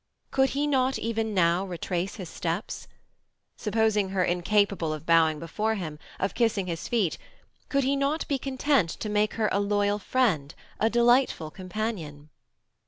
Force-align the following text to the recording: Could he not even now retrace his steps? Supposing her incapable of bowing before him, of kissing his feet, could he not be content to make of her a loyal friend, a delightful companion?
Could 0.31 0.49
he 0.57 0.65
not 0.65 0.97
even 0.97 1.31
now 1.31 1.63
retrace 1.63 2.15
his 2.15 2.27
steps? 2.27 2.87
Supposing 3.55 4.09
her 4.09 4.23
incapable 4.23 4.93
of 4.93 5.05
bowing 5.05 5.37
before 5.37 5.75
him, 5.75 5.99
of 6.19 6.33
kissing 6.33 6.65
his 6.65 6.87
feet, 6.87 7.19
could 7.69 7.83
he 7.83 7.95
not 7.95 8.27
be 8.27 8.39
content 8.39 8.89
to 8.89 9.09
make 9.09 9.33
of 9.33 9.37
her 9.37 9.49
a 9.51 9.59
loyal 9.59 9.99
friend, 9.99 10.55
a 10.79 10.89
delightful 10.89 11.51
companion? 11.51 12.31